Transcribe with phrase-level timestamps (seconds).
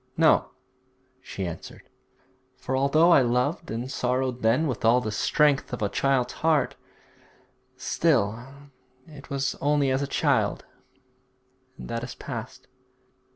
[0.17, 0.49] 'No,'
[1.21, 1.87] she answered;
[2.57, 6.73] 'for although I loved and sorrowed then with all the strength of a child's heart,
[7.77, 8.43] still
[9.05, 10.65] it was only as a child,
[11.77, 12.65] and that is past.'